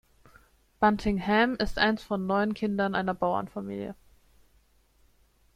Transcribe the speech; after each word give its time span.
Bunting 0.79 1.17
Hem 1.19 1.55
ist 1.57 1.77
eins 1.77 2.01
von 2.01 2.25
neun 2.25 2.55
Kindern 2.55 2.95
einer 2.95 3.13
Bauernfamilie. 3.13 3.93